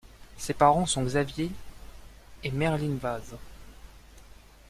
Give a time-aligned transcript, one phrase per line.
[0.35, 1.51] Ses parents sont Xavier
[2.43, 3.35] et Merlyn Vaz.